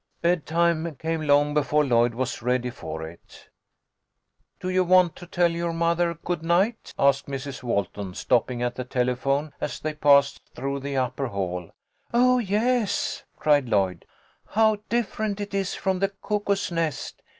Bedtime 0.23 0.95
came 0.95 1.21
long 1.21 1.53
before 1.53 1.85
Lloyd 1.85 2.15
was 2.15 2.41
ready 2.41 2.71
for 2.71 3.01
1/6 3.01 3.01
THE 3.03 3.05
LITTLE 3.09 3.17
COLONEL'S 3.19 3.29
HOLIDAYS. 3.29 4.55
it." 4.55 4.59
Do 4.61 4.69
you 4.71 4.83
want 4.83 5.15
to 5.15 5.27
tell 5.27 5.51
your 5.51 5.73
mother 5.73 6.13
good 6.25 6.41
night?" 6.41 6.91
asked 6.97 7.27
Mrs. 7.27 7.61
Walton, 7.61 8.15
stopping 8.15 8.63
at 8.63 8.73
the 8.73 8.83
telephone 8.83 9.53
as 9.61 9.79
they 9.79 9.93
passed 9.93 10.41
through 10.55 10.79
the 10.79 10.97
upper 10.97 11.27
hall." 11.27 11.69
Oh, 12.15 12.39
yes," 12.39 13.25
cried 13.37 13.69
Lloyd." 13.69 14.05
How 14.55 14.77
different 14.89 15.39
it 15.39 15.53
is 15.53 15.75
from 15.75 15.99
the 15.99 16.09
Cuckoo's 16.09 16.71
Nest. 16.71 17.21